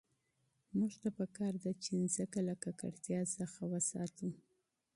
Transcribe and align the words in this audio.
موږ 0.77 0.93
ته 1.01 1.09
په 1.17 1.25
کار 1.37 1.53
ده 1.63 1.71
چي 1.83 1.91
مځکه 2.01 2.39
له 2.47 2.53
ککړتیا 2.63 3.21
وژغورو. 3.25 4.29